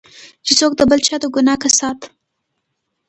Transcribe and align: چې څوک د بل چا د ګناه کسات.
چې 0.45 0.53
څوک 0.59 0.71
د 0.77 0.81
بل 0.89 0.99
چا 1.07 1.15
د 1.21 1.23
ګناه 1.35 1.57
کسات. 1.63 1.99